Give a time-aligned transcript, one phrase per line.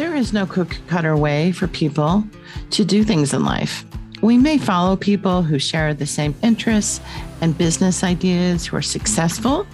[0.00, 2.24] There is no cookie cutter way for people
[2.70, 3.84] to do things in life.
[4.22, 7.02] We may follow people who share the same interests
[7.42, 9.66] and business ideas who are successful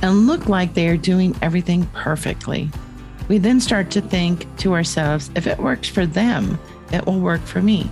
[0.00, 2.70] and look like they are doing everything perfectly.
[3.26, 6.56] We then start to think to ourselves if it works for them,
[6.92, 7.90] it will work for me.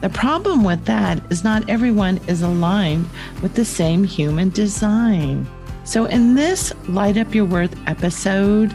[0.00, 3.08] The problem with that is not everyone is aligned
[3.40, 5.46] with the same human design.
[5.84, 8.74] So, in this Light Up Your Worth episode,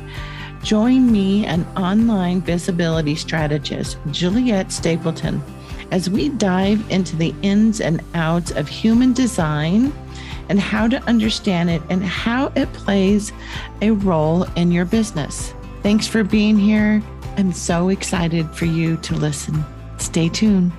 [0.64, 5.44] join me and online visibility strategist Juliet Stapleton
[5.92, 9.94] as we dive into the ins and outs of human design
[10.50, 13.32] and how to understand it and how it plays
[13.82, 15.54] a role in your business.
[15.84, 17.04] Thanks for being here.
[17.38, 19.64] I'm so excited for you to listen.
[19.98, 20.72] Stay tuned.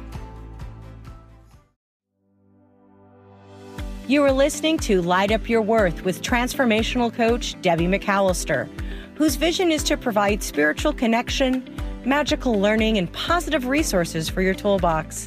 [4.06, 8.68] You are listening to Light Up Your Worth with transformational coach Debbie McAllister,
[9.14, 11.64] whose vision is to provide spiritual connection,
[12.04, 15.26] magical learning, and positive resources for your toolbox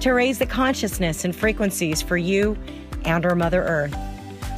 [0.00, 2.56] to raise the consciousness and frequencies for you
[3.04, 3.96] and our Mother Earth,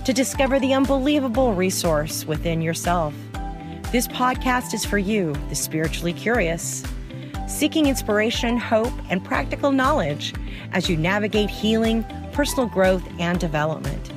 [0.05, 3.15] to discover the unbelievable resource within yourself.
[3.91, 6.85] This podcast is for you, the spiritually curious,
[7.49, 10.33] seeking inspiration, hope, and practical knowledge
[10.73, 14.13] as you navigate healing personal growth and development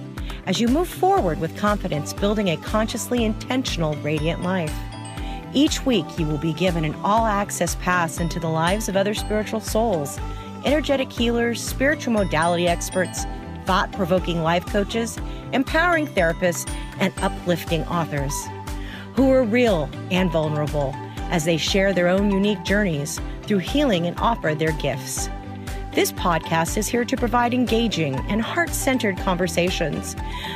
[0.45, 4.73] as you move forward with confidence, building a consciously intentional, radiant life.
[5.53, 9.13] Each week, you will be given an all access pass into the lives of other
[9.13, 10.19] spiritual souls,
[10.65, 13.25] energetic healers, spiritual modality experts,
[13.65, 15.17] thought provoking life coaches,
[15.51, 16.69] empowering therapists,
[16.99, 18.33] and uplifting authors
[19.15, 20.93] who are real and vulnerable
[21.29, 25.29] as they share their own unique journeys through healing and offer their gifts.
[25.93, 30.15] This podcast is here to provide engaging and heart centered conversations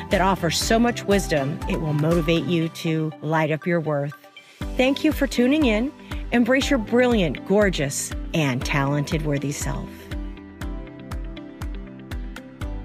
[0.09, 4.15] that offer so much wisdom it will motivate you to light up your worth.
[4.77, 5.93] Thank you for tuning in.
[6.31, 9.87] Embrace your brilliant, gorgeous, and talented worthy self.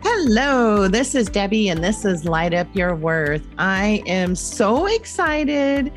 [0.03, 3.47] Hello, this is Debbie, and this is Light Up Your Worth.
[3.57, 5.91] I am so excited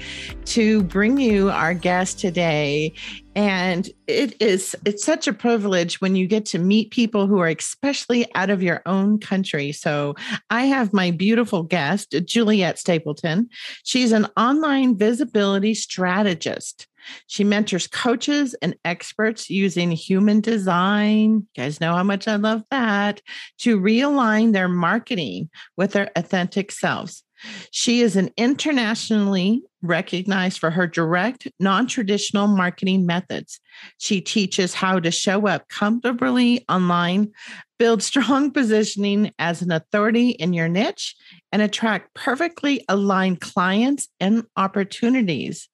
[0.46, 2.94] to bring you our guest today
[3.36, 7.48] and it is it's such a privilege when you get to meet people who are
[7.48, 10.16] especially out of your own country so
[10.50, 13.50] i have my beautiful guest juliet stapleton
[13.84, 16.88] she's an online visibility strategist
[17.28, 21.46] she mentors coaches and experts using human design.
[21.56, 23.22] You guys know how much I love that
[23.60, 27.24] to realign their marketing with their authentic selves.
[27.72, 33.60] She is an internationally recognized for her direct, non traditional marketing methods.
[33.98, 37.32] She teaches how to show up comfortably online,
[37.78, 41.16] build strong positioning as an authority in your niche,
[41.52, 45.70] and attract perfectly aligned clients and opportunities.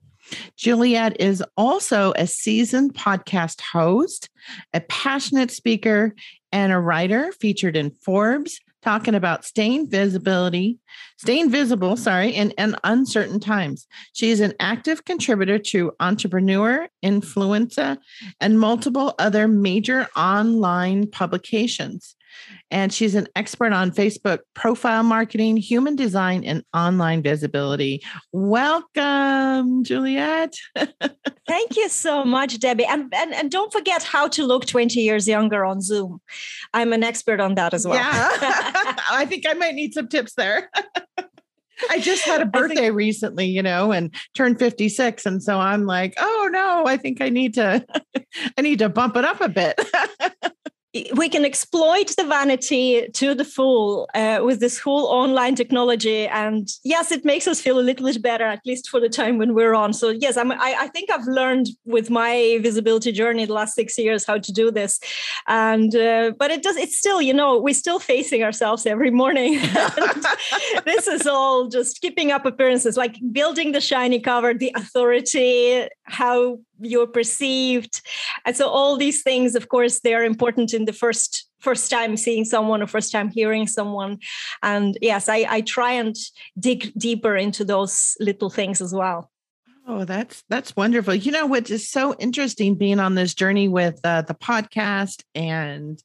[0.57, 4.29] Juliet is also a seasoned podcast host,
[4.73, 6.15] a passionate speaker,
[6.51, 10.79] and a writer featured in Forbes, talking about staying visibility,
[11.17, 13.87] staying visible, sorry, in, in uncertain times.
[14.13, 17.97] She is an active contributor to Entrepreneur, Influencive,
[18.39, 22.15] and multiple other major online publications
[22.69, 28.01] and she's an expert on Facebook profile marketing, human design, and online visibility.
[28.31, 30.55] Welcome, Juliet.
[31.47, 32.85] Thank you so much, Debbie.
[32.85, 36.21] And, and, and don't forget how to look 20 years younger on Zoom.
[36.73, 37.97] I'm an expert on that as well.
[37.97, 38.29] Yeah.
[39.11, 40.69] I think I might need some tips there.
[41.89, 45.25] I just had a birthday think, recently, you know, and turned 56.
[45.25, 47.85] And so I'm like, oh no, I think I need to
[48.57, 49.79] I need to bump it up a bit
[51.15, 56.27] we can exploit the vanity to the full uh, with this whole online technology.
[56.27, 59.37] And yes it makes us feel a little bit better at least for the time
[59.37, 59.93] when we're on.
[59.93, 63.97] So yes I'm, I, I think i've learned with my visibility journey the last six
[63.97, 64.99] years how to do this.
[65.47, 69.59] And uh, but it does it's still you know we're still facing ourselves every morning.
[70.85, 76.59] This is all just keeping up appearances like building the shiny cover the authority how
[76.79, 78.01] you're perceived.
[78.45, 82.17] And so all these things of course they are important in the first first time
[82.17, 84.19] seeing someone or first time hearing someone.
[84.61, 86.15] And yes i, I try and
[86.59, 89.31] dig deeper into those little things as well.
[89.87, 91.15] Oh, that's that's wonderful.
[91.15, 96.01] You know what is so interesting being on this journey with uh, the podcast and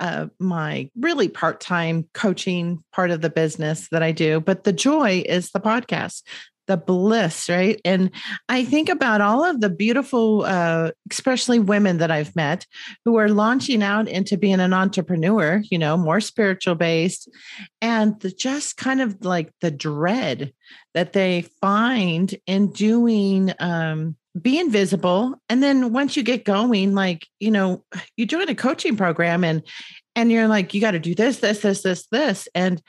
[0.00, 5.22] uh, my really part-time coaching part of the business that I do, but the joy
[5.26, 6.22] is the podcast
[6.70, 7.80] the bliss, right?
[7.84, 8.12] And
[8.48, 12.64] I think about all of the beautiful, uh, especially women that I've met
[13.04, 17.28] who are launching out into being an entrepreneur, you know, more spiritual based,
[17.82, 20.52] and the, just kind of like the dread
[20.94, 27.26] that they find in doing um, be invisible and then once you get going like
[27.40, 27.84] you know
[28.16, 29.60] you join a coaching program and
[30.14, 32.80] and you're like you got to do this this this this this and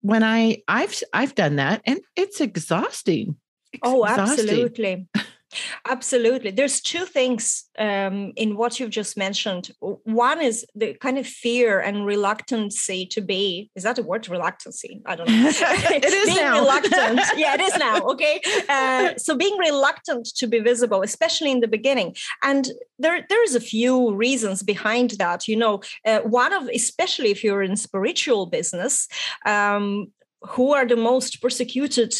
[0.00, 3.36] when i i've i've done that and it's exhausting
[3.72, 4.48] it's oh exhausting.
[4.48, 5.08] absolutely
[5.88, 6.50] Absolutely.
[6.50, 9.70] There's two things um, in what you've just mentioned.
[9.80, 13.70] One is the kind of fear and reluctancy to be.
[13.74, 14.28] Is that a word?
[14.28, 15.02] Reluctancy?
[15.06, 15.48] I don't know.
[15.52, 16.60] it is being now.
[16.60, 17.20] reluctant.
[17.36, 18.00] yeah, it is now.
[18.00, 18.40] Okay.
[18.68, 22.68] Uh, so being reluctant to be visible, especially in the beginning, and
[22.98, 25.48] there there's a few reasons behind that.
[25.48, 29.08] You know, uh, one of especially if you're in spiritual business.
[29.46, 30.12] Um,
[30.42, 32.14] who are the most persecuted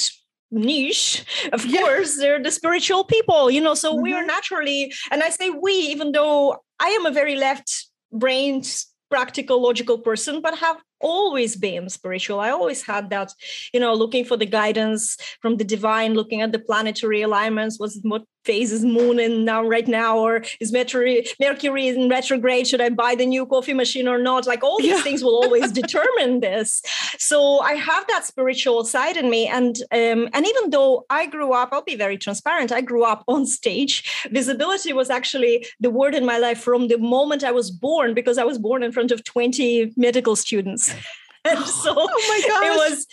[0.51, 1.81] niche of yeah.
[1.81, 4.03] course they're the spiritual people you know so mm-hmm.
[4.03, 4.29] we are mm-hmm.
[4.29, 9.99] naturally and i say we even though i am a very left brained practical logical
[9.99, 13.33] person but have always been spiritual i always had that
[13.73, 17.99] you know looking for the guidance from the divine looking at the planetary alignments was
[18.03, 22.67] what phase is moon and now right now or is mercury mercury in retrograde?
[22.67, 24.47] Should i buy the new coffee machine or not?
[24.47, 25.03] Like all these yeah.
[25.03, 26.83] things will always determine this.
[27.19, 31.53] So i have that spiritual side in me and um, and even though i grew
[31.53, 34.27] up i'll be very transparent i grew up on stage.
[34.31, 38.39] Visibility was actually the word in my life from the moment i was born because
[38.39, 40.95] i was born in front of 20 medical students.
[41.43, 42.67] And so oh my gosh.
[42.67, 43.07] it was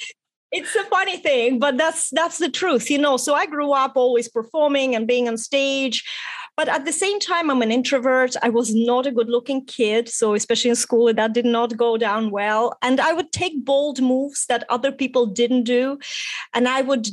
[0.51, 3.17] it's a funny thing but that's that's the truth you know?
[3.17, 6.03] So i grew up always performing and being on stage
[6.55, 8.35] but at the same time i'm an introvert.
[8.41, 11.97] I was not a good looking kid so especially in school that did not go
[11.97, 12.77] down well.
[12.81, 15.99] And i would take bold moves that other people didn't do
[16.53, 17.07] and i would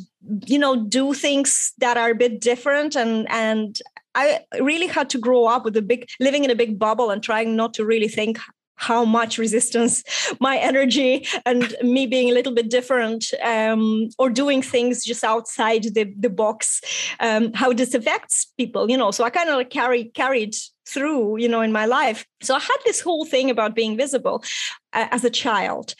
[0.46, 3.80] you know do things that are a bit different and and
[4.16, 7.20] I really had to grow up with a big living in a big bubble and
[7.20, 8.38] trying not to really think
[8.76, 10.02] how much resistance
[10.40, 15.84] my energy and me being a little bit different um, or doing things just outside
[15.94, 16.80] the, the box
[17.20, 19.10] um, how this affects people you know?
[19.10, 20.54] So i kind of like carry carried
[20.86, 22.26] through you know in my life.
[22.42, 24.44] So i had this whole thing about being visible
[24.92, 25.94] uh, as a child.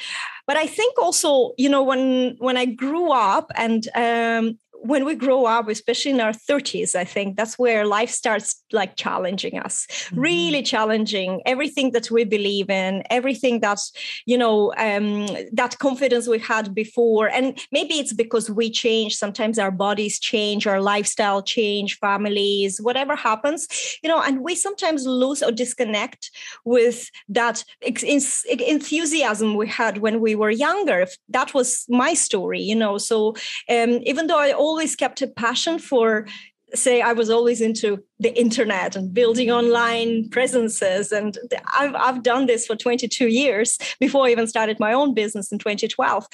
[0.46, 5.14] But i think also you know when when i grew up and um, when we
[5.14, 9.86] grow up, especially in our 30s, I think that's where life starts like challenging us,
[9.86, 10.20] mm-hmm.
[10.20, 13.92] really challenging everything that we believe in, everything that's,
[14.26, 17.30] you know, um, that confidence we had before.
[17.30, 19.16] And maybe it's because we change.
[19.16, 23.66] Sometimes our bodies change, our lifestyle change, families, whatever happens,
[24.02, 26.30] you know, and we sometimes lose or disconnect
[26.66, 31.06] with that enthusiasm we had when we were younger.
[31.30, 32.98] That was my story, you know.
[32.98, 33.34] So
[33.70, 36.26] um, even though I always always kept a passion for
[36.74, 41.10] say I was always into the internet and building online presences.
[41.10, 41.36] And
[41.76, 45.58] I've, I've done this for 22 years before I even started my own business in
[45.58, 46.26] 2012.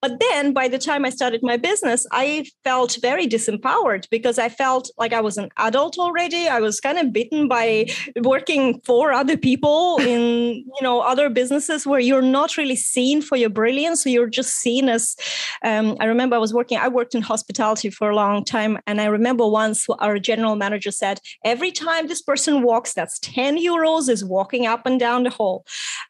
[0.00, 4.48] But then by the time I started my business, I felt very disempowered because I
[4.48, 6.48] felt like I was an adult already.
[6.48, 7.86] I was kind of bitten by
[8.22, 13.36] working for other people in, you know, other businesses where you're not really seen for
[13.36, 14.04] your brilliance.
[14.04, 15.14] So you're just seen as,
[15.62, 18.78] um, I remember I was working, I worked in hospitality for a long time.
[18.86, 23.58] And I remember once our general manager said, Every time this person walks, that's 10
[23.58, 25.64] euros is walking up and down the hall.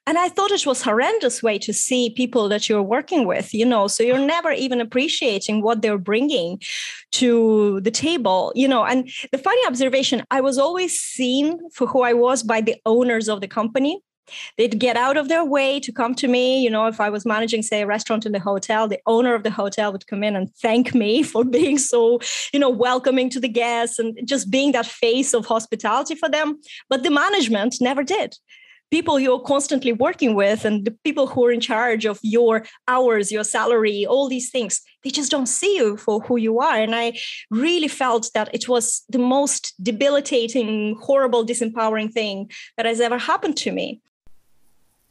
[0.07, 3.65] And I thought it was horrendous way to see people that you're working with, you
[3.65, 6.61] know, so you're never even appreciating what they're bringing
[7.13, 8.85] to the table, you know.
[8.85, 13.29] And the funny observation, I was always seen for who I was by the owners
[13.29, 14.03] of the company
[14.57, 16.63] they'd get out of their way to come to me.
[16.63, 19.43] You know if i was managing say a restaurant in the hotel the owner of
[19.43, 22.21] the hotel would come in and thank me for being so
[22.53, 26.61] you know welcoming to the guests and just being that face of hospitality for them.
[26.89, 28.37] But the management never did.
[28.91, 33.33] People you're constantly working with and the people who are in charge of your hours
[33.33, 36.77] your salary all these things they just don't see you for who you are.
[36.77, 37.07] And i
[37.51, 43.57] really felt that it was the most debilitating horrible disempowering thing that has ever happened
[43.59, 44.01] to me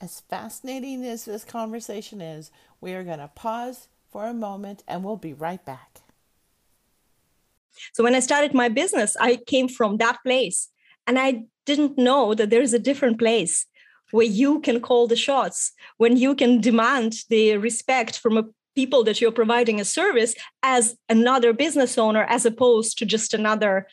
[0.05, 5.03] as fascinating as this conversation is, we are going to pause for a moment and
[5.03, 6.01] we'll be right back.
[7.91, 10.69] So, when I started my business, I came from that place
[11.07, 13.65] and I didn't know that there's a different place
[14.11, 18.43] where you can call the shots, when you can demand the respect from a
[18.75, 23.87] people that you're providing a service as another business owner as opposed to just another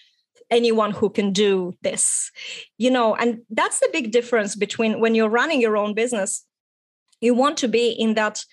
[0.50, 2.30] anyone who can do this
[2.78, 6.44] you know and that's the big difference between when you're running your own business
[7.20, 8.44] you want to be in that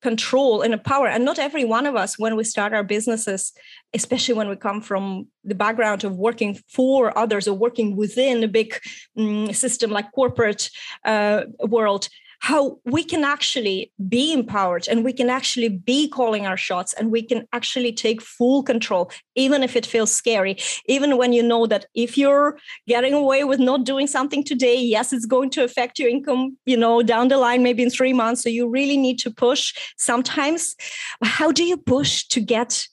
[0.00, 1.08] control and a power.
[1.08, 3.52] And not every one of us when we start our businesses
[3.94, 8.48] especially when we come from the background of working for others or working within a
[8.48, 8.78] big
[9.16, 10.70] um, system like corporate
[11.04, 12.08] uh, world
[12.40, 17.10] how we can actually be empowered and we can actually be calling our shots and
[17.10, 21.66] we can actually take full control, even if it feels scary, even when you know
[21.66, 25.98] that if you're getting away with not doing something today, yes, it's going to affect
[25.98, 28.42] your income, you know, down the line, maybe in three months.
[28.42, 30.76] So you really need to push sometimes.
[31.22, 32.86] How do you push to get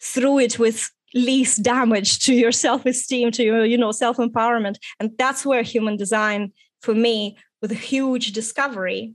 [0.00, 5.46] through it with least damage to your self-esteem to your you know self-empowerment and that's
[5.46, 9.14] where human design for me with a huge discovery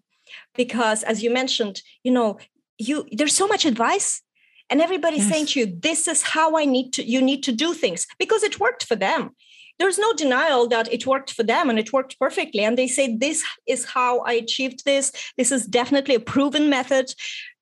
[0.55, 2.39] because as you mentioned you know
[2.79, 4.23] you there's so much advice
[4.71, 5.31] and everybody's yes.
[5.31, 8.41] saying to you this is how i need to you need to do things because
[8.41, 9.35] it worked for them.
[9.77, 13.05] There's no denial that it worked for them and it worked perfectly and they say
[13.15, 15.05] this is how i achieved this.
[15.37, 17.07] This is definitely a proven method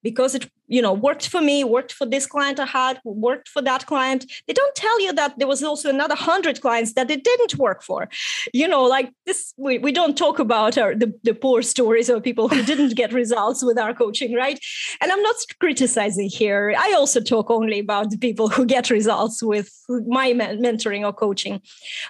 [0.04, 3.62] because it you know worked for me worked for this client i had worked for
[3.62, 4.26] that client.
[4.48, 7.82] They don't tell you that there was also another 100 clients that it didn't work
[7.82, 8.10] for.
[8.54, 12.24] You know like this we, we don't talk about our, the, the poor stories of
[12.24, 14.60] people who didn't get results with our coaching right?
[15.02, 16.76] And i'm not criticizing here.
[16.78, 19.70] I also talk only about the people who get results with
[20.08, 21.62] my mentoring or coaching.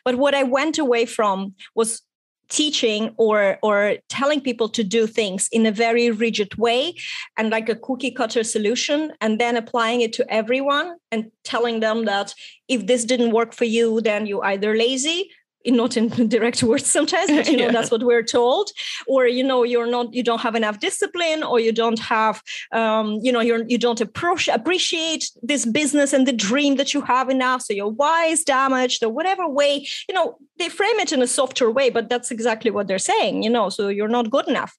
[0.03, 2.01] But what i went away from was
[2.49, 6.93] teaching or or telling people to do things in a very rigid way
[7.37, 12.05] and like a cookie cutter solution and then applying it to everyone and telling them
[12.05, 12.33] that
[12.67, 15.29] if this didn't work for you then you're either lazy
[15.75, 17.71] not in direct words sometimes but you know yeah.
[17.71, 18.71] that's what we're told
[19.07, 23.19] or you know you're not you don't have enough discipline or you don't have um,
[23.21, 27.29] you know you're you don't approach, appreciate this business and the dream that you have
[27.29, 31.21] enough so your why is damaged or whatever way you know they frame it in
[31.21, 34.47] a softer way but that's exactly what they're saying you know so you're not good
[34.47, 34.75] enough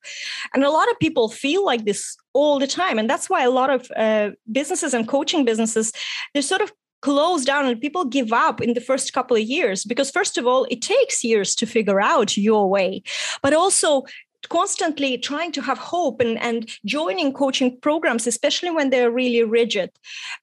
[0.55, 3.51] and a lot of people feel like this all the time and that's why a
[3.51, 5.93] lot of uh, businesses and coaching businesses
[6.33, 9.85] they're sort of close down and people give up in the first couple of years
[9.85, 13.03] because first of all it takes years to figure out your way
[13.43, 14.05] but also
[14.49, 19.91] constantly trying to have hope and, and joining coaching programs especially when they're really rigid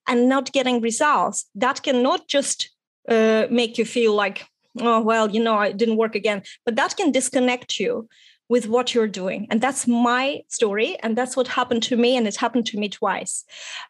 [0.07, 2.71] and not getting results that can not just
[3.09, 4.45] uh, make you feel like
[4.81, 8.07] oh well you know it didn't work again but that can disconnect you
[8.49, 9.47] with what you're doing.
[9.49, 10.97] And that's my story.
[11.01, 12.15] And that's what happened to me.
[12.15, 13.43] And it happened to me twice.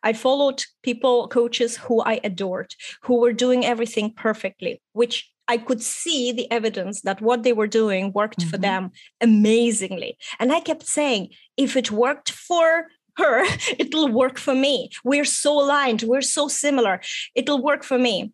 [0.04, 5.82] I followed people, coaches who I adored, who were doing everything perfectly, which I could
[5.82, 8.50] see the evidence that what they were doing worked mm-hmm.
[8.50, 10.18] for them amazingly.
[10.40, 13.46] And I kept saying, if it worked for her,
[13.80, 14.90] it'll work for me.
[15.04, 17.02] We're so aligned, we're so similar,
[17.36, 18.34] it'll work for me.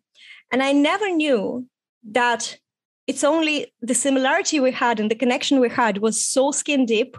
[0.50, 1.66] And I never knew
[2.10, 2.58] that
[3.06, 7.16] it's only the similarity we had and the connection we had was so skin deep.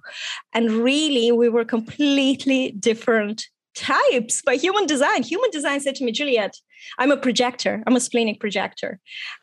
[0.53, 5.23] And really we were completely different types by human design.
[5.23, 6.57] Human design said to me juliet
[6.99, 7.83] i'm a projector.
[7.87, 8.99] I'm a splenic projector.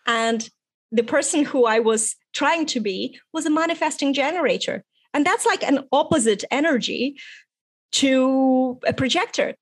[0.06, 0.48] And
[0.92, 4.84] the person who i was trying to be was a manifesting generator.
[5.12, 7.16] And that's like an opposite energy
[7.92, 9.54] to a projector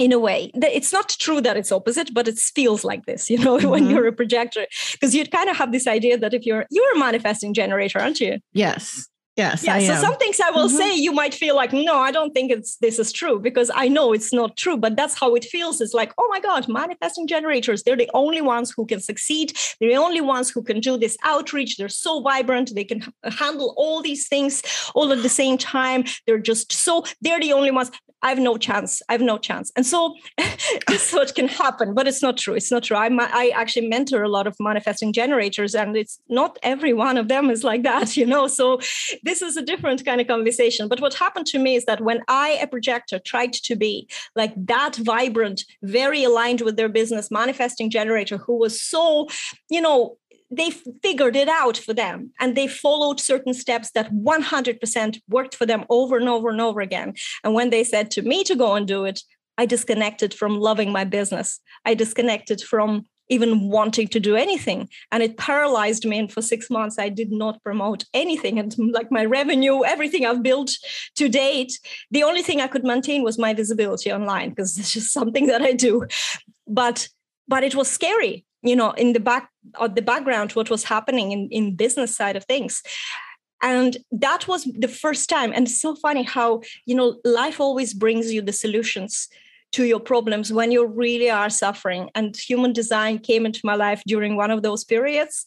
[0.00, 3.38] in a way it's not true that it's opposite but it feels like this you
[3.38, 3.68] know mm-hmm.
[3.68, 6.96] when you're a projector because you'd kind of have this idea that if you're you're
[6.96, 9.64] a manifesting generator aren't you yes Yes.
[9.64, 9.78] Yeah.
[9.78, 10.76] so some things I will mm-hmm.
[10.76, 13.88] say, you might feel like, no, I don't think it's this is true because I
[13.88, 14.76] know it's not true.
[14.76, 15.80] But that's how it feels.
[15.80, 19.56] It's like, oh my God, manifesting generators, they're the only ones who can succeed.
[19.78, 21.76] They're the only ones who can do this outreach.
[21.76, 22.74] They're so vibrant.
[22.74, 24.62] They can handle all these things
[24.94, 26.04] all at the same time.
[26.26, 27.90] They're just so, they're the only ones.
[28.22, 29.02] I have no chance.
[29.08, 29.72] I have no chance.
[29.76, 30.14] And so
[30.88, 32.54] this is what can happen, but it's not true.
[32.54, 32.96] It's not true.
[32.96, 37.28] I, I actually mentor a lot of manifesting generators, and it's not every one of
[37.28, 38.46] them is like that, you know.
[38.46, 38.80] So
[39.22, 40.88] this is a different kind of conversation.
[40.88, 44.54] But what happened to me is that when I, a projector, tried to be like
[44.66, 49.28] that vibrant, very aligned with their business manifesting generator who was so,
[49.68, 50.16] you know,
[50.50, 50.70] they
[51.02, 55.84] figured it out for them and they followed certain steps that 100% worked for them
[55.88, 57.14] over and over and over again.
[57.44, 59.20] And when they said to me to go and do it,
[59.58, 61.60] I disconnected from loving my business.
[61.84, 64.88] I disconnected from even wanting to do anything.
[65.12, 66.18] And it paralyzed me.
[66.18, 68.58] And for six months, I did not promote anything.
[68.58, 70.72] And mm, like my revenue, everything I've built
[71.16, 71.78] to date,
[72.10, 75.62] the only thing I could maintain was my visibility online because it's just something that
[75.62, 76.06] I do.
[76.66, 77.08] But
[77.46, 81.32] but it was scary, you know, in the back of the background, what was happening
[81.32, 82.82] in, in business side of things
[83.62, 88.32] and that was the first time and so funny how you know life always brings
[88.32, 89.28] you the solutions
[89.72, 92.10] to your problems when you really are suffering.
[92.14, 95.46] And human design came into my life during one of those periods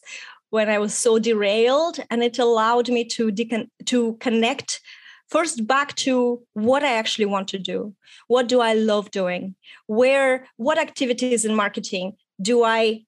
[0.50, 4.80] when I was so derailed, and it allowed me to decon- to connect
[5.28, 7.94] first back to what I actually want to do.
[8.28, 9.56] What do I love doing?
[9.86, 13.04] Where what activities in marketing do I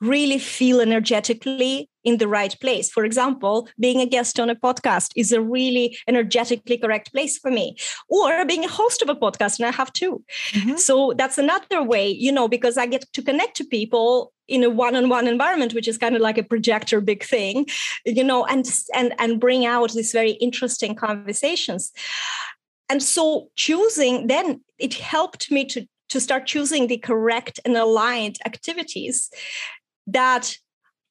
[0.00, 2.90] really feel energetically in the right place.
[2.90, 7.50] For example, being a guest on a podcast is a really energetically correct place for
[7.50, 7.76] me,
[8.08, 10.22] or being a host of a podcast, and I have two.
[10.52, 10.76] Mm-hmm.
[10.76, 14.70] So that's another way, you know, because I get to connect to people in a
[14.70, 17.66] one-on-one environment which is kind of like a projector big thing
[18.06, 18.64] you know and
[18.94, 21.92] and and bring out these very interesting conversations
[22.88, 28.38] and so choosing then it helped me to to start choosing the correct and aligned
[28.46, 29.30] activities
[30.08, 30.56] that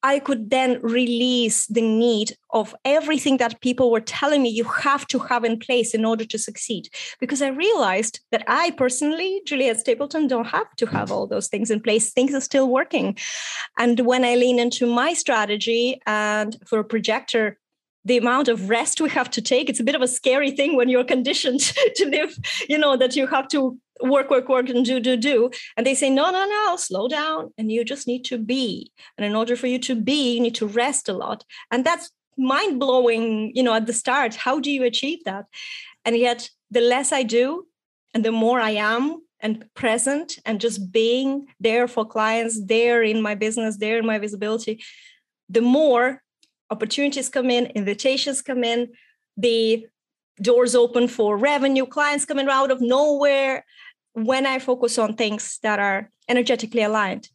[0.02, 5.06] I could then release the need of everything that people were telling me you have
[5.08, 6.88] to have in place in order to succeed.
[7.18, 11.70] Because I realized that I personally, Juliet Stapleton, don't have to have all those things
[11.70, 12.12] in place.
[12.12, 13.16] Things are still working.
[13.76, 17.58] And when I lean into my strategy and for a projector,
[18.04, 20.76] the amount of rest we have to take it's a bit of a scary thing
[20.76, 21.60] when you're conditioned
[21.96, 22.38] to live
[22.68, 25.50] you know that you have to work work work and do do do.
[25.76, 28.90] And they say no no no slow down and you just need to be.
[29.16, 31.44] And in order for you to be you need to rest a lot.
[31.70, 34.34] And that's mind blowing you know at the start.
[34.34, 35.46] How do you achieve that?
[36.04, 37.66] And yet the less i do
[38.14, 43.22] and the more i am and present and just being there for clients there in
[43.22, 44.82] my business there in my visibility
[45.48, 46.22] the more
[46.70, 48.88] opportunities come in, invitations come in,
[49.36, 49.86] the
[50.40, 53.64] doors open for revenue, clients coming out of nowhere
[54.26, 57.28] when I focus on things that are energetically aligned,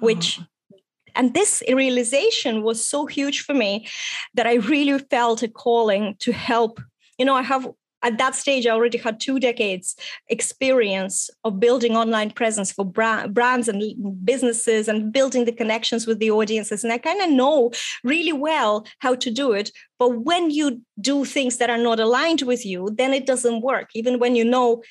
[0.00, 0.76] which oh.
[1.14, 3.86] and this realization was so huge for me
[4.34, 6.80] that I really felt a calling to help.
[7.18, 7.66] You know, I have
[8.02, 9.96] at that stage, I already had two decades
[10.28, 13.82] experience of building online presence for brands and
[14.24, 16.84] businesses and building the connections with the audiences.
[16.84, 17.72] And I kind of know
[18.04, 19.72] really well how to do it.
[19.98, 23.90] But when you do things that are not aligned with you, then it doesn't work,
[23.94, 24.82] even when you know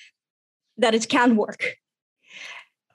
[0.77, 1.75] that it can work.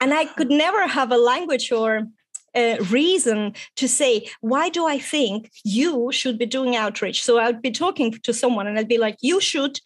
[0.00, 2.06] And I could never have a language or
[2.54, 7.22] a reason to say, why do I think you should be doing outreach?
[7.22, 9.78] So I'd be talking to someone and I'd be like, you should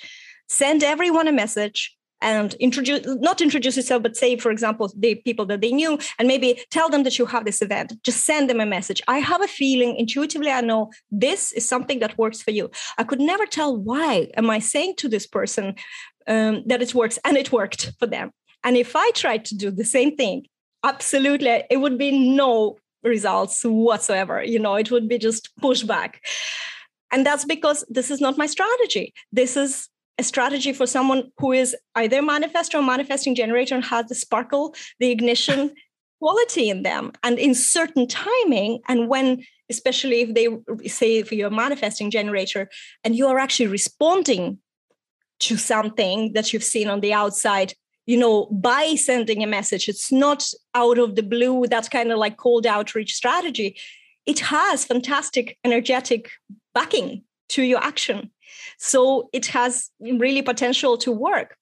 [0.49, 5.45] send everyone a message and introduce not introduce yourself but say for example the people
[5.45, 8.61] that they knew and maybe tell them that you have this event just send them
[8.61, 12.51] a message i have a feeling intuitively i know this is something that works for
[12.51, 15.75] you i could never tell why am i saying to this person
[16.27, 18.31] um, that it works and it worked for them.
[18.63, 20.47] And if i tried to do the same thing
[20.83, 24.43] absolutely it would be no results whatsoever.
[24.43, 26.17] You know it would be just pushback
[27.15, 29.15] and that's because this is not my strategy.
[29.31, 34.07] This is a strategy for someone who is either manifestor or manifesting generator and has
[34.07, 35.73] the sparkle, the ignition
[36.21, 37.13] quality in them.
[37.23, 42.69] And in certain timing, and when, especially if they say if you're a manifesting generator
[43.05, 44.59] and you are actually responding
[45.41, 47.75] to something that you've seen on the outside,
[48.07, 52.19] you know, by sending a message, it's not out of the blue, that kind of
[52.19, 53.77] like cold outreach strategy.
[54.27, 56.31] It has fantastic energetic
[56.75, 58.31] backing to your action.
[58.79, 61.57] So it has really potential to work.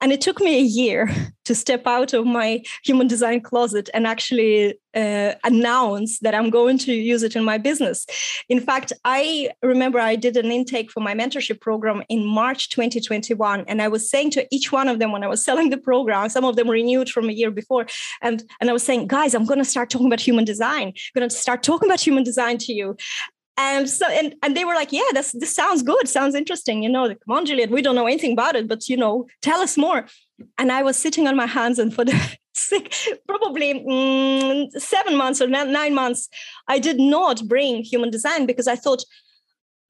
[0.00, 1.10] And it took me a year
[1.44, 6.78] to step out of my human design closet and actually uh, announce that I'm going
[6.78, 8.06] to use it in my business.
[8.48, 13.64] In fact, I remember I did an intake for my mentorship program in March 2021.
[13.66, 16.28] And I was saying to each one of them when I was selling the program,
[16.28, 17.86] some of them renewed from a year before.
[18.22, 20.88] And, and I was saying, guys, I'm going to start talking about human design.
[20.88, 22.96] I'm going to start talking about human design to you
[23.56, 26.88] and so and and they were like yeah this this sounds good sounds interesting you
[26.88, 29.76] know come on juliet we don't know anything about it but you know tell us
[29.76, 30.06] more
[30.58, 35.40] and i was sitting on my hands and for the six, probably mm, seven months
[35.40, 36.28] or nine months
[36.68, 39.04] i did not bring human design because i thought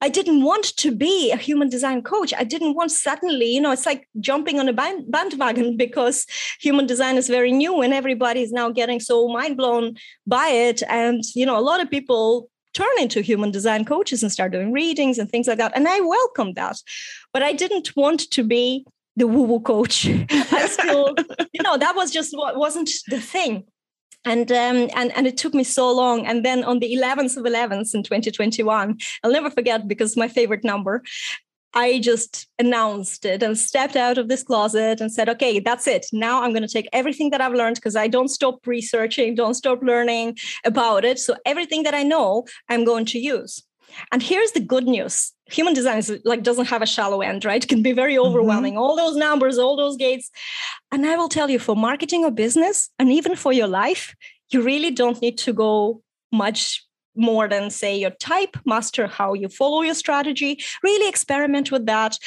[0.01, 2.35] I didn't want to be a human design coach.
[2.37, 6.27] I didn't want suddenly, you know, it's like jumping on a bandwagon because
[6.61, 9.97] human design is very new and everybody is now getting so mind blown
[10.27, 10.83] by it.
[10.91, 14.73] And, you know, a lot of people turn into human design coaches and start doing
[14.73, 15.73] readings and things like that.
[15.75, 16.77] And I welcome that.
[17.33, 18.85] But I didn't want to be
[19.17, 20.07] the woo woo coach.
[20.31, 21.15] I still,
[21.53, 23.65] you know, that was just what wasn't the thing.
[24.27, 26.27] And, um, and and it took me so long.
[26.27, 30.65] And then on the 11th of 11th in 2021, I'll never forget because my favorite
[30.65, 31.03] number.
[31.75, 36.07] I just announced it and stepped out of this closet and said, okay, that's it.
[36.13, 39.55] Now I'm going to take everything that I've learned because I don't stop researching, don't
[39.55, 41.19] stop learning about it.
[41.19, 43.63] So everything that I know, I'm going to use.
[44.13, 45.33] And here's the good news.
[45.47, 47.63] Human design is like doesn't have a shallow end, right?
[47.63, 48.27] It can be very mm-hmm.
[48.27, 48.75] overwhelming.
[48.75, 48.83] Mm-hmm.
[48.83, 50.31] All those numbers, all those gates.
[50.91, 54.15] And I will tell you for marketing or business, and even for your life,
[54.51, 56.84] you really don't need to go much
[57.17, 62.19] more than say your type master how you follow your strategy really experiment with that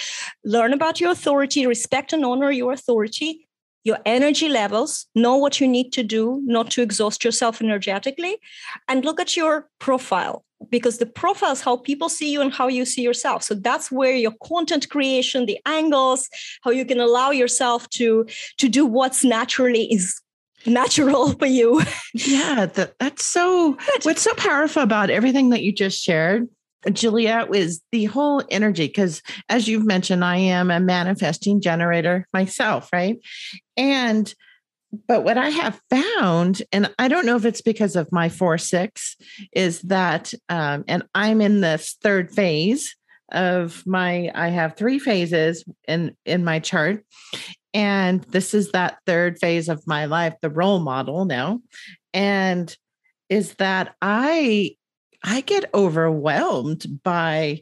[0.46, 3.48] learn about your authority respect and honor your authority
[3.88, 8.38] your energy levels, know what you need to do not to exhaust yourself energetically,
[8.90, 12.68] and look at your profile because the profile is how people see you and how
[12.68, 13.44] you see yourself.
[13.44, 16.28] So that's where your content creation, the angles,
[16.64, 18.26] how you can allow yourself to
[18.58, 20.20] to do what's naturally is
[20.68, 21.82] natural for you.
[22.14, 26.48] Yeah, that, that's so what's so powerful about everything that you just shared
[26.92, 32.90] Juliet was the whole energy because as you've mentioned, I am a manifesting generator myself,
[32.94, 33.18] right?
[33.76, 34.34] And
[35.08, 38.58] but what I have found, and I don't know if it's because of my four
[38.58, 39.18] six,
[39.52, 42.96] is that um, and I'm in this third phase
[43.32, 47.04] of my I have three phases in in my chart.
[47.74, 51.62] And this is that third phase of my life, the role model now.
[52.14, 52.76] And
[53.30, 54.76] is that I
[55.24, 57.62] I get overwhelmed by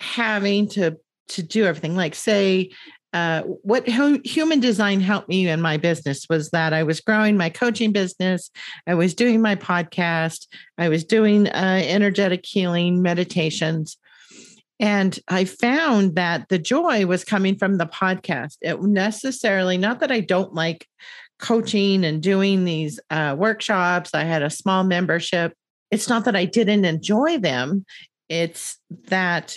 [0.00, 0.96] having to
[1.28, 1.94] to do everything.
[1.94, 2.70] Like say,
[3.12, 7.50] uh, what human design helped me in my business was that I was growing my
[7.50, 8.50] coaching business,
[8.86, 10.46] I was doing my podcast,
[10.78, 13.96] I was doing uh, energetic healing meditations.
[14.80, 18.56] And I found that the joy was coming from the podcast.
[18.62, 20.86] It necessarily, not that I don't like
[21.38, 25.52] coaching and doing these uh, workshops, I had a small membership
[25.90, 27.84] it's not that I didn't enjoy them,
[28.28, 29.56] it's that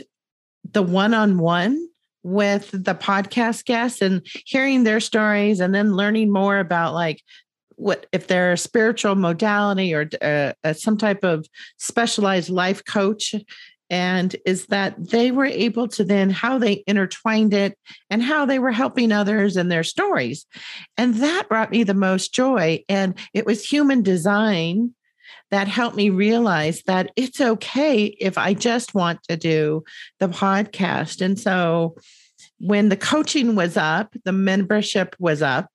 [0.72, 1.88] the one on one
[2.24, 7.22] with the podcast guests and hearing their stories and then learning more about like
[7.76, 11.46] what if they're a spiritual modality or uh, uh, some type of
[11.78, 13.36] specialized life coach
[13.90, 17.78] and is that they were able to then how they intertwined it
[18.10, 20.46] and how they were helping others and their stories
[20.98, 24.94] and that brought me the most joy and it was human design
[25.52, 29.84] that helped me realize that it's okay if I just want to do
[30.20, 31.22] the podcast.
[31.22, 31.96] And so
[32.60, 35.70] when the coaching was up, the membership was up,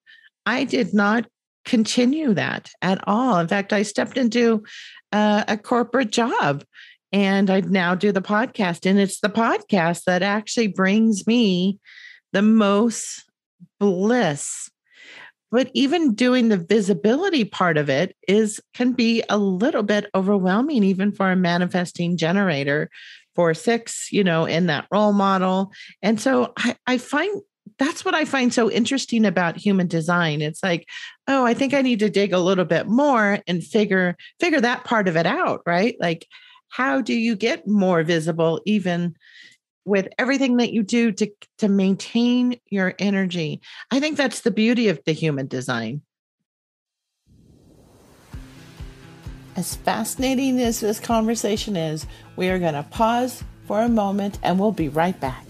[0.44, 1.26] I did not
[1.64, 3.38] continue that at all.
[3.38, 4.64] In fact, I stepped into
[5.12, 6.64] uh, a corporate job
[7.12, 8.88] and I now do the podcast.
[8.88, 11.78] And it's the podcast that actually brings me
[12.32, 13.24] the most
[13.80, 14.70] bliss
[15.50, 20.84] but even doing the visibility part of it is can be a little bit overwhelming
[20.84, 22.90] even for a manifesting generator
[23.34, 27.42] for six you know in that role model and so I, I find
[27.78, 30.40] that's what I find so interesting about human design.
[30.40, 30.88] It's like,
[31.28, 34.84] oh, I think I need to dig a little bit more and figure figure that
[34.84, 35.94] part of it out, right?
[36.00, 36.26] Like,
[36.68, 39.16] how do you get more visible even
[39.88, 43.60] with everything that you do to to maintain your energy.
[43.90, 46.02] I think that's the beauty of the human design.
[49.56, 54.58] As fascinating as this conversation is, we are going to pause for a moment and
[54.58, 55.44] we'll be right back.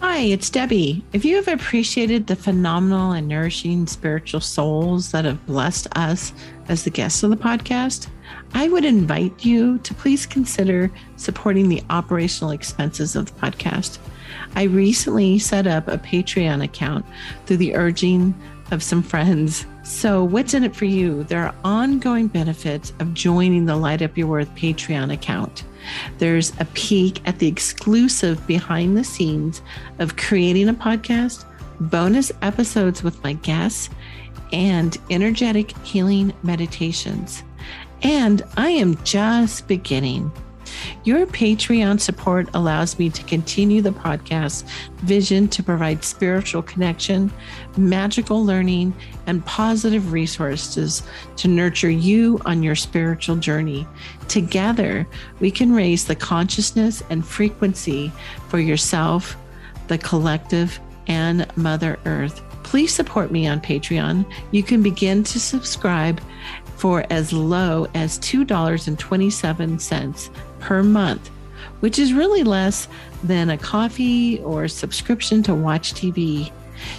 [0.00, 1.04] Hi, it's Debbie.
[1.12, 6.32] If you have appreciated the phenomenal and nourishing spiritual souls that have blessed us
[6.68, 8.08] as the guests of the podcast,
[8.52, 13.98] I would invite you to please consider supporting the operational expenses of the podcast.
[14.56, 17.06] I recently set up a Patreon account
[17.46, 18.34] through the urging
[18.70, 19.66] of some friends.
[19.82, 21.24] So, what's in it for you?
[21.24, 25.64] There are ongoing benefits of joining the Light Up Your Worth Patreon account.
[26.18, 29.62] There's a peek at the exclusive behind the scenes
[29.98, 31.44] of creating a podcast,
[31.80, 33.90] bonus episodes with my guests,
[34.52, 37.42] and energetic healing meditations.
[38.02, 40.32] And I am just beginning.
[41.04, 44.64] Your Patreon support allows me to continue the podcast
[44.98, 47.32] vision to provide spiritual connection,
[47.76, 48.94] magical learning,
[49.26, 51.02] and positive resources
[51.36, 53.86] to nurture you on your spiritual journey.
[54.28, 55.06] Together,
[55.40, 58.12] we can raise the consciousness and frequency
[58.48, 59.36] for yourself,
[59.88, 62.42] the collective, and Mother Earth.
[62.62, 64.30] Please support me on Patreon.
[64.52, 66.20] You can begin to subscribe
[66.80, 71.28] for as low as $2.27 per month,
[71.80, 72.88] which is really less
[73.22, 76.50] than a coffee or subscription to watch TV.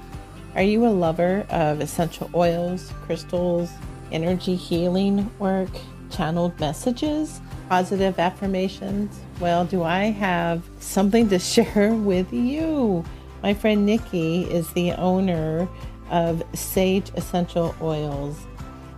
[0.56, 3.70] Are you a lover of essential oils, crystals,
[4.12, 5.70] energy healing work,
[6.10, 9.18] channeled messages, positive affirmations?
[9.40, 13.06] Well, do I have something to share with you?
[13.42, 15.70] My friend Nikki is the owner
[16.10, 18.38] of Sage Essential Oils.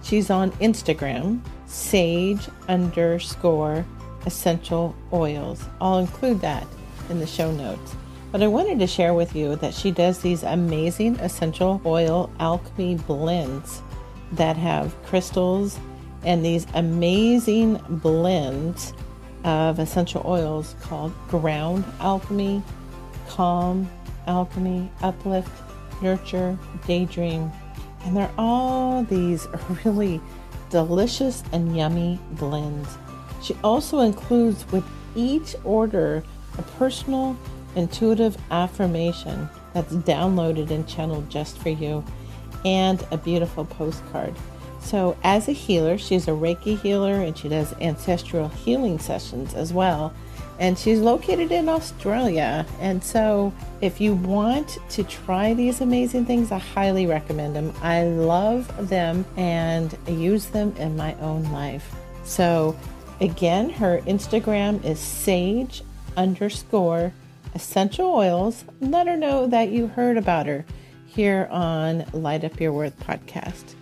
[0.02, 3.86] She's on Instagram, sage underscore
[4.26, 5.64] essential oils.
[5.80, 6.66] I'll include that
[7.12, 7.96] in the show notes.
[8.32, 12.96] But I wanted to share with you that she does these amazing essential oil alchemy
[12.96, 13.82] blends
[14.32, 15.78] that have crystals
[16.24, 18.94] and these amazing blends
[19.44, 22.64] of essential oils called ground alchemy,
[23.28, 23.90] calm
[24.28, 25.52] alchemy, uplift,
[26.02, 27.52] nurture, daydream.
[28.06, 29.46] And they're all these
[29.86, 30.22] really
[30.70, 32.88] delicious and yummy blends.
[33.42, 36.24] She also includes with each order
[36.58, 37.36] a personal
[37.76, 42.04] intuitive affirmation that's downloaded and channeled just for you,
[42.66, 44.36] and a beautiful postcard.
[44.82, 49.72] So, as a healer, she's a Reiki healer and she does ancestral healing sessions as
[49.72, 50.14] well.
[50.60, 52.66] And she's located in Australia.
[52.80, 57.74] And so, if you want to try these amazing things, I highly recommend them.
[57.82, 61.96] I love them and use them in my own life.
[62.24, 62.76] So,
[63.20, 65.84] again, her Instagram is sage
[66.18, 67.14] underscore
[67.54, 68.66] essential oils.
[68.80, 70.66] Let her know that you heard about her
[71.06, 73.76] here on Light Up Your Worth podcast.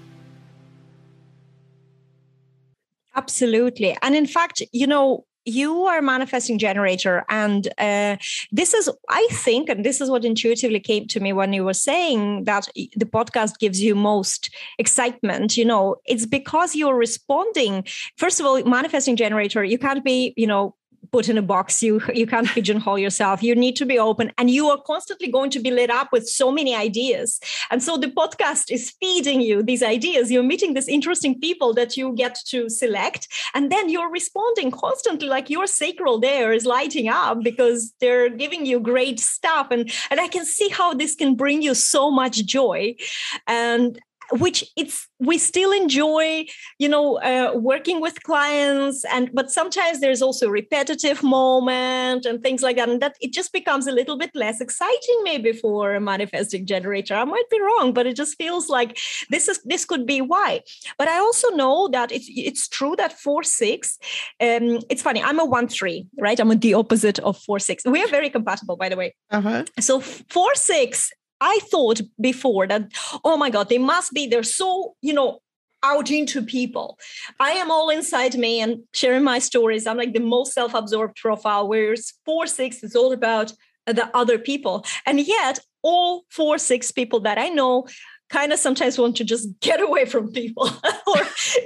[3.16, 3.98] Absolutely.
[4.02, 8.18] And in fact, you know, you are manifesting generator and uh,
[8.52, 11.74] this is i think and this is what intuitively came to me when you were
[11.74, 17.84] saying that the podcast gives you most excitement you know it's because you're responding
[18.18, 20.76] first of all manifesting generator you can't be you know
[21.12, 23.44] put in a box you you can't pigeonhole yourself.
[23.44, 26.28] You need to be open and you are constantly going to be lit up with
[26.28, 27.40] so many ideas.
[27.72, 30.32] And so the podcast is feeding you these ideas.
[30.32, 35.28] You're meeting these interesting people that you get to select and then you're responding constantly
[35.28, 39.68] like your sacral there is lighting up because they're giving you great stuff.
[39.72, 42.96] And and i can see how this can bring you so much joy.
[43.48, 44.00] And
[44.32, 46.46] which it's we still enjoy
[46.78, 52.62] you know uh, working with clients and but sometimes there's also repetitive moment and things
[52.62, 56.00] like that and that it just becomes a little bit less exciting maybe for a
[56.00, 57.16] manifesting generator.
[57.16, 58.98] I might be wrong but it just feels like
[59.30, 60.62] this is this could be why.
[60.98, 63.98] But i also know that it's it's true that 4 6
[64.42, 66.40] um it's funny i'm a 1 3 right?
[66.40, 69.16] I'm the opposite of 4 6 we are very compatible by the way.
[69.32, 69.64] Uh-huh.
[69.80, 72.92] so 4 6 I thought before that,
[73.24, 75.42] oh my God, they must be, they're so, you know,
[75.82, 77.00] out into people.
[77.40, 79.88] I am all inside me and sharing my stories.
[79.88, 83.54] I'm like the most self absorbed profile, whereas 4 6 is all about
[83.86, 84.86] the other people.
[85.06, 87.88] And yet, all four, six people that I know
[88.30, 90.70] kind of sometimes want to just get away from people
[91.08, 91.22] or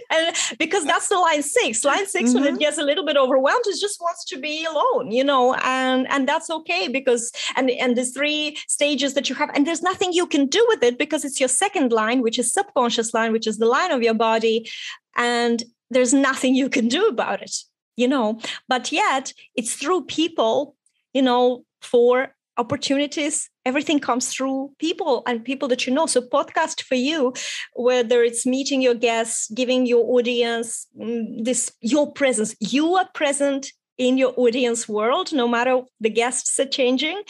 [0.09, 2.33] and because that's the line six line 6 mm-hmm.
[2.33, 2.59] when it mm-hmm.
[2.59, 6.27] gets a little bit overwhelmed it just wants to be alone you know and and
[6.27, 10.25] that's okay because and and the three stages that you have and there's nothing you
[10.25, 13.57] can do with it because it's your second line which is subconscious line which is
[13.57, 14.69] the line of your body
[15.15, 17.55] and there's nothing you can do about it
[17.95, 20.75] you know but yet it's through people
[21.13, 26.05] you know for opportunities everything comes through people and people that you know.
[26.05, 27.33] So podcast for you
[27.73, 32.55] whether it's meeting your guests giving your audience mm, this your presence.
[32.59, 37.21] You are present in your audience world no matter the guests are changing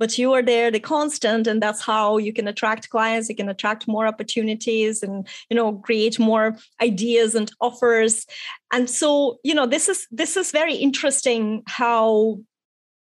[0.00, 3.28] but you are there the constant and that's how you can attract clients.
[3.28, 8.26] You can attract more opportunities and you know create more ideas and offers.
[8.72, 12.40] And so you know this is this is very interesting how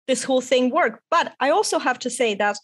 [0.06, 1.02] this whole thing work.
[1.10, 2.56] But I also have to say that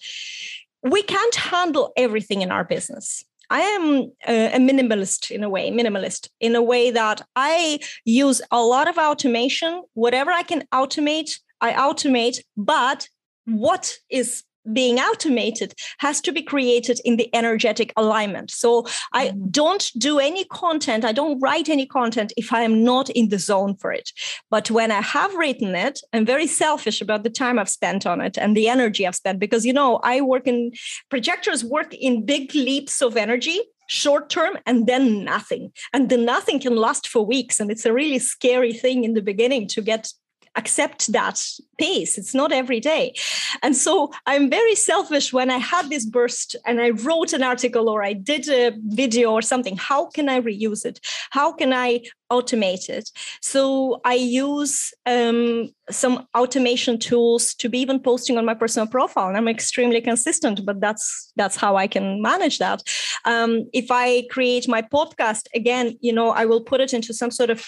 [0.82, 3.24] we can't handle everything in our business.
[3.50, 8.60] I am a, minimalist in a way, minimalist in a way that I use a
[8.60, 9.82] lot of automation.
[9.94, 12.40] Whatever I can automate, I automate.
[12.56, 13.08] But
[13.44, 18.50] what is being automated has to be created in the energetic alignment.
[18.50, 19.48] So I mm-hmm.
[19.50, 23.38] don't do any content, I don't write any content if I am not in the
[23.38, 24.10] zone for it.
[24.50, 28.20] But when I have written it, I'm very selfish about the time I've spent on
[28.20, 30.72] it and the energy I've spent because, you know, I work in
[31.10, 36.58] projectors work in big leaps of energy short term and then nothing and the nothing
[36.58, 40.12] can last for weeks and it's a really scary thing in the beginning to get
[40.56, 41.42] accept that
[41.78, 42.16] pace.
[42.18, 43.14] It's not every day.
[43.62, 47.88] And so I'm very selfish when I had this burst and I wrote an article
[47.88, 49.76] or I did a video or something.
[49.76, 51.00] How can I reuse it?
[51.30, 53.10] How can I automate it?
[53.40, 59.28] So I use um, some automation tools to be even posting on my personal profile.
[59.28, 62.82] And I'm extremely consistent, but that's that's how I can manage that.
[63.24, 67.30] Um, if I create my podcast again, you know, I will put it into some
[67.30, 67.64] sort of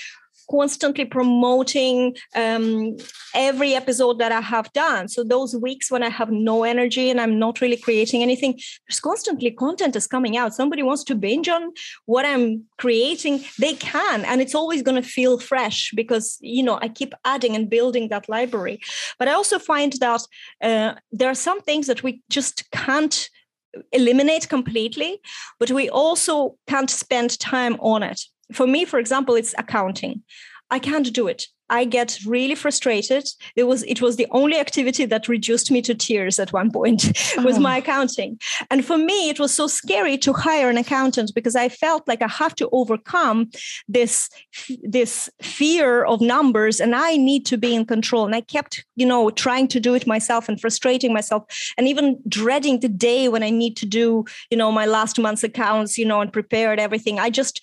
[0.50, 2.96] constantly promoting um,
[3.34, 5.08] every episode that I have done.
[5.08, 8.58] So those weeks when I have no energy and I'm not really creating anything,
[8.88, 10.54] there's constantly content is coming out.
[10.54, 11.72] Somebody wants to binge on
[12.06, 16.78] what I'm creating, they can, and it's always going to feel fresh because you know
[16.80, 18.80] I keep adding and building that library.
[19.18, 20.22] But I also find that
[20.62, 23.28] uh, there are some things that we just can't
[23.92, 25.20] eliminate completely,
[25.58, 28.20] but we also can't spend time on it.
[28.52, 30.22] For me, for example, it's accounting.
[30.70, 31.46] I can't do it.
[31.70, 33.28] I get really frustrated.
[33.56, 37.12] It was it was the only activity that reduced me to tears at one point
[37.38, 37.60] oh.
[37.60, 38.38] my accounting.
[38.70, 42.22] And for me, it was so scary to hire an accountant because I felt like
[42.22, 43.50] I have to overcome
[43.88, 44.30] this
[44.82, 48.24] this fear of numbers and I need to be in control.
[48.24, 51.44] And I kept, you know, trying to do it myself and frustrating myself
[51.76, 55.44] and even dreading the day when I need to do, you know, my last month's
[55.44, 57.18] accounts, you know, and prepared everything.
[57.18, 57.54] I just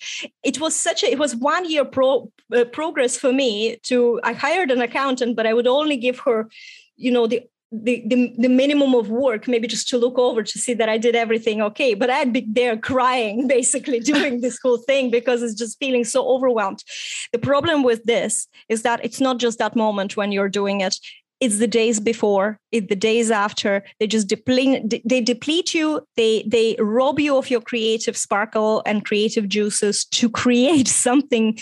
[0.42, 4.20] it was such a it was one year pro, uh, progress for me to to
[4.30, 6.48] i hired an accountant but i would only give her
[6.96, 10.58] you know the the, the, the minimum of work maybe just to look over to
[10.58, 11.94] see that i did everything okay.
[11.94, 16.26] But i'd be there crying basically doing this whole thing because it's just feeling so
[16.28, 16.82] overwhelmed.
[17.32, 20.96] The problem with this is that it's not just that moment when you're doing it.
[21.38, 23.82] It's the days before it's the days after.
[23.98, 26.06] They just deplete they deplete you.
[26.16, 31.58] They they rob you of your creative sparkle and creative juices to create something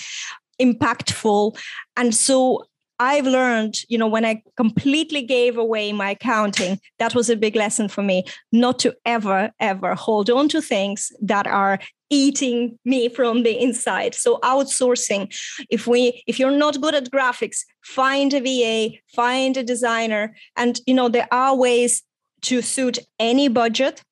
[0.61, 1.57] impactful.
[1.97, 2.65] And so
[2.99, 7.57] I've learned, you know, when I completely gave away my accounting, that was a big
[7.57, 11.81] lesson for me not to ever, ever hold on to things that are
[12.11, 14.15] eating me from the inside.
[14.15, 15.35] So outsourcing,
[15.71, 20.37] if we, if you're not good at graphics, find a VA, find a designer.
[20.57, 22.03] And, you know, there are ways
[22.43, 24.03] to suit any budget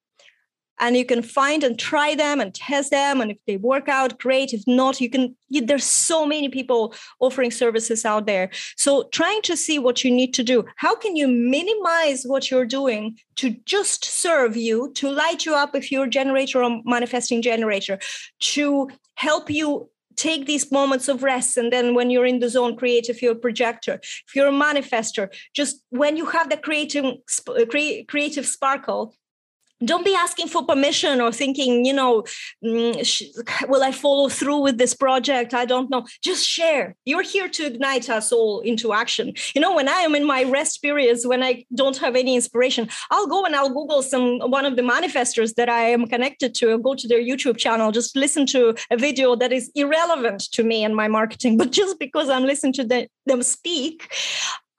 [0.83, 3.21] and you can find and try them and test them.
[3.21, 4.53] And if they work out great.
[4.53, 8.51] If not you can you, there's so many people offering services out there.
[8.77, 10.65] So trying to see what you need to do.
[10.77, 15.77] How can you minimize what you're doing to just serve you to light you up
[15.77, 18.01] if you're a generator or manifesting generator
[18.41, 21.57] to help you take these moments of rest?
[21.57, 24.01] And then when you're in the zone create if you're a projector.
[24.27, 27.67] If you're a manifestor just when you have the creative uh,
[28.09, 29.15] creative sparkle
[29.85, 32.25] don't be asking for permission or thinking you know
[32.65, 35.55] mm, will i follow through with this project?
[35.55, 36.07] I don't know.
[36.23, 36.97] Just share.
[37.05, 39.35] You're here to ignite us all into action.
[39.55, 42.89] You know when i am in my rest periods when i don't have any inspiration
[43.11, 46.71] i'll go and i'll google some one of the manifestors that i am connected to.
[46.71, 50.63] I'll go to their youtube channel just listen to a video that is irrelevant to
[50.63, 51.57] me and my marketing.
[51.57, 54.13] But just because i'm listening to them speak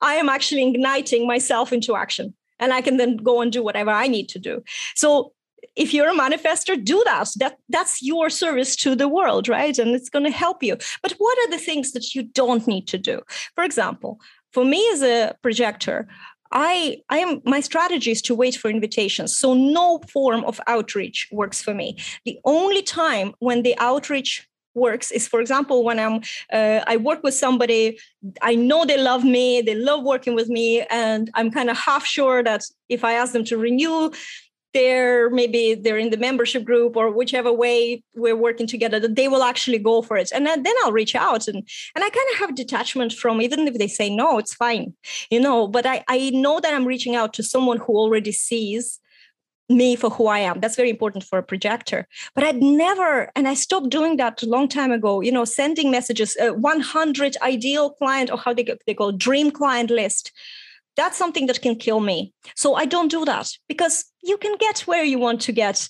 [0.00, 3.90] i am actually igniting myself into action and I can then go and do whatever
[3.90, 4.62] I need to do.
[4.94, 5.32] So
[5.76, 7.30] if you're a manifestor, do that.
[7.36, 9.76] That that's your service to the world, right?
[9.78, 10.76] And it's going to help you.
[11.02, 13.22] But what are the things that you don't need to do?
[13.54, 14.20] For example,
[14.52, 16.06] for me as a projector,
[16.52, 19.36] I I am my strategy is to wait for invitations.
[19.36, 21.96] So no form of outreach works for me.
[22.24, 26.20] The only time when the outreach works is for example when i'm
[26.52, 27.98] uh, i work with somebody
[28.42, 32.04] i know they love me they love working with me and i'm kind of half
[32.04, 34.10] sure that if i ask them to renew
[34.74, 39.28] they're maybe they're in the membership group or whichever way we're working together that they
[39.28, 40.30] will actually go for it.
[40.34, 41.56] And then i'll reach out and
[41.94, 44.92] and i kind of have detachment from even if they say no it's fine
[45.30, 45.68] you know?
[45.68, 49.00] But i i know that i'm reaching out to someone who already sees
[49.68, 50.60] me for who I am.
[50.60, 52.06] That's very important for a projector.
[52.34, 55.90] But I'd never, and I stopped doing that a long time ago, you know, sending
[55.90, 60.32] messages, uh, 100 ideal client or how they, they call dream client list.
[60.96, 62.32] That's something that can kill me.
[62.54, 65.88] So I don't do that because you can get where you want to get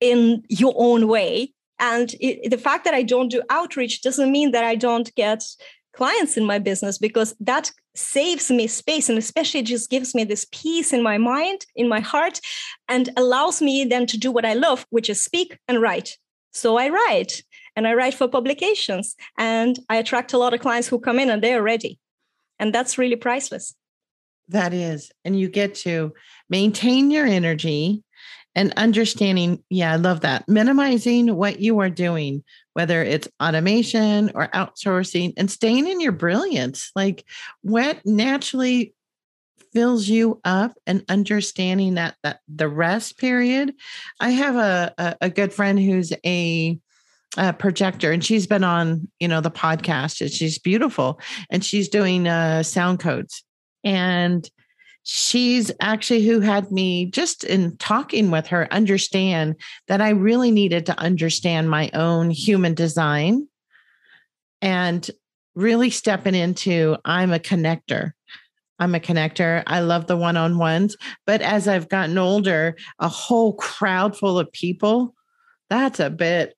[0.00, 1.52] in your own way.
[1.80, 5.44] And it, the fact that I don't do outreach doesn't mean that I don't get
[5.98, 10.46] clients in my business because that saves me space and especially just gives me this
[10.52, 12.40] peace in my mind in my heart
[12.86, 16.16] and allows me then to do what i love which is speak and write.
[16.52, 17.42] So i write
[17.74, 21.30] and i write for publications and i attract a lot of clients who come in
[21.30, 21.98] and they're ready.
[22.60, 23.74] And that's really priceless.
[24.48, 25.10] That is.
[25.24, 26.12] And you get to
[26.48, 28.04] maintain your energy
[28.58, 32.42] and understanding yeah i love that minimizing what you are doing
[32.78, 36.92] whether it's automation or outsourcing and staying in your brilliance.
[36.94, 37.24] Like
[37.62, 38.94] what naturally
[39.72, 43.74] fills you up and understanding that that the rest period.
[44.20, 46.78] I have a a, a good friend who's a
[47.58, 52.28] projector and she's been on you know the podcast and she's beautiful and she's doing
[52.28, 53.42] uh sound codes
[53.82, 54.48] and
[55.10, 59.56] she's actually who had me just in talking with her understand
[59.86, 63.48] that I really needed to understand my own human design
[64.60, 65.10] and
[65.54, 68.12] really stepping into I'm a connector.
[68.78, 69.62] I'm a connector.
[69.66, 70.94] I love the one on ones.
[71.24, 75.14] But as I've gotten older, a whole crowd full of people,
[75.70, 76.54] that's a bit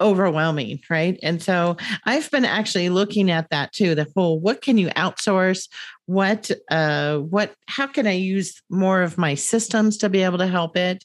[0.00, 1.18] overwhelming, right?
[1.22, 3.94] And so I've been actually looking at that too.
[3.94, 5.68] The whole what can you outsource?
[6.06, 10.46] What uh what how can I use more of my systems to be able to
[10.46, 11.04] help it?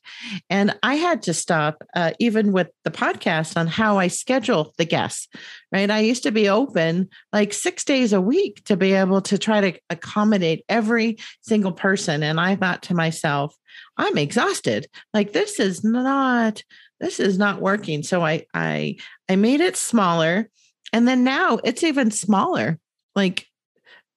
[0.49, 4.85] And I had to stop uh, even with the podcast on how I schedule the
[4.85, 5.27] guests,
[5.73, 5.91] right?
[5.91, 9.71] I used to be open like 6 days a week to be able to try
[9.71, 13.55] to accommodate every single person and I thought to myself,
[13.97, 14.87] I'm exhausted.
[15.13, 16.61] Like this is not
[17.03, 18.01] this is not working.
[18.01, 18.95] So I I
[19.29, 20.49] I made it smaller
[20.93, 22.79] and then now it's even smaller.
[23.15, 23.47] Like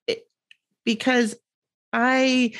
[0.06, 0.28] it,
[0.84, 1.34] because
[1.92, 2.52] I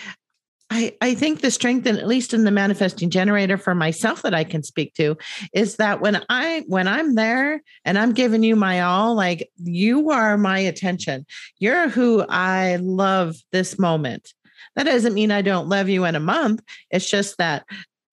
[0.69, 4.35] I, I think the strength, and at least in the manifesting generator for myself that
[4.35, 5.17] I can speak to,
[5.53, 10.11] is that when I when I'm there and I'm giving you my all, like you
[10.11, 11.25] are my attention.
[11.61, 14.33] You're who I love this moment.
[14.75, 16.63] That doesn't mean I don't love you in a month.
[16.91, 17.65] It's just that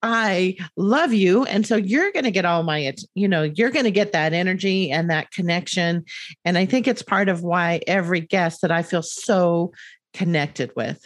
[0.06, 1.44] I love you.
[1.44, 4.34] And so you're going to get all my, you know, you're going to get that
[4.34, 6.04] energy and that connection.
[6.44, 9.72] And I think it's part of why every guest that I feel so
[10.12, 11.00] connected with.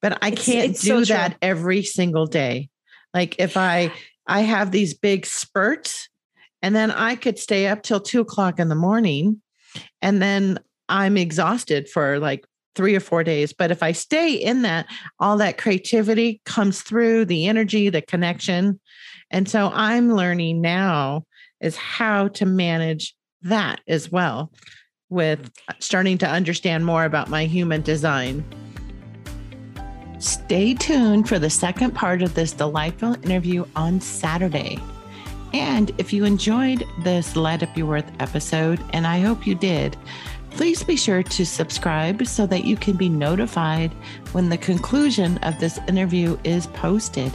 [0.00, 2.68] But I can't it's do so that every single day.
[3.12, 3.92] Like if I,
[4.28, 6.08] I have these big spurts
[6.62, 9.42] and then I could stay up till two o'clock in the morning
[10.00, 12.44] and then I'm exhausted for like
[12.76, 13.52] three or four days.
[13.52, 14.86] But if I stay in that,
[15.18, 18.78] all that creativity comes through the energy, the connection.
[19.30, 21.24] And so I'm learning now
[21.60, 24.52] is how to manage that as well
[25.08, 28.44] with starting to understand more about my human design.
[30.18, 34.78] Stay tuned for the second part of this delightful interview on Saturday.
[35.52, 39.96] And if you enjoyed this Light Up Your Worth episode, and I hope you did,
[40.56, 43.92] Please be sure to subscribe so that you can be notified
[44.32, 47.30] when the conclusion of this interview is posted.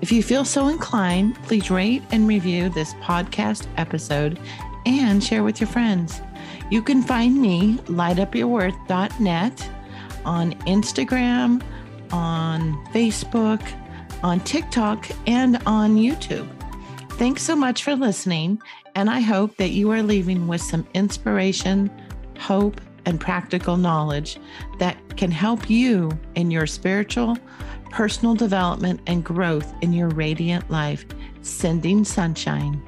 [0.00, 4.40] If you feel so inclined, please rate and review this podcast episode
[4.86, 6.22] and share with your friends.
[6.70, 9.70] You can find me, lightupyourworth.net,
[10.24, 11.62] on Instagram,
[12.10, 13.60] on Facebook,
[14.22, 16.48] on TikTok, and on YouTube.
[17.18, 18.62] Thanks so much for listening,
[18.94, 21.90] and I hope that you are leaving with some inspiration
[22.40, 24.38] hope, and practical knowledge
[24.78, 27.36] that can help you in your spiritual,
[27.90, 31.04] personal development, and growth in your radiant life.
[31.42, 32.82] Sending sunshine.